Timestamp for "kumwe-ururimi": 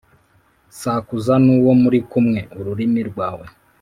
2.09-3.01